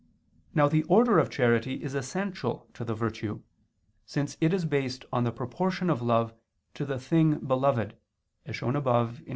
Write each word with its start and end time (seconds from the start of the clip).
Now 0.55 0.67
the 0.67 0.81
order 0.85 1.19
of 1.19 1.29
charity 1.29 1.83
is 1.83 1.93
essential 1.93 2.67
to 2.73 2.83
the 2.83 2.95
virtue, 2.95 3.43
since 4.03 4.35
it 4.41 4.51
is 4.51 4.65
based 4.65 5.05
on 5.13 5.25
the 5.25 5.31
proportion 5.31 5.91
of 5.91 6.01
love 6.01 6.33
to 6.73 6.85
the 6.85 6.97
thing 6.99 7.37
beloved, 7.37 7.95
as 8.47 8.55
shown 8.55 8.75
above 8.75 9.17
(Q. 9.19 9.25